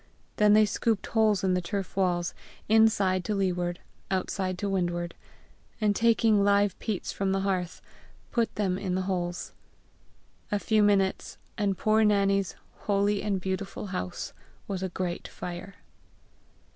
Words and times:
Then 0.37 0.53
they 0.53 0.65
scooped 0.65 1.05
holes 1.05 1.43
in 1.43 1.53
the 1.53 1.61
turf 1.61 1.95
walls, 1.95 2.33
inside 2.67 3.23
to 3.25 3.35
leeward, 3.35 3.77
outside 4.09 4.57
to 4.57 4.67
windward, 4.67 5.13
and 5.79 5.95
taking 5.95 6.43
live 6.43 6.73
peats 6.79 7.11
from 7.11 7.31
the 7.33 7.41
hearth, 7.41 7.83
put 8.31 8.55
them 8.55 8.79
in 8.79 8.95
the 8.95 9.03
holes. 9.03 9.53
A 10.51 10.57
few 10.57 10.81
minutes, 10.81 11.37
and 11.55 11.77
poor 11.77 12.03
Nannie's 12.03 12.55
"holy 12.87 13.21
and 13.21 13.39
beautiful 13.39 13.85
house" 13.93 14.33
was 14.67 14.81
a 14.81 14.89
great 14.89 15.27
fire. 15.27 15.75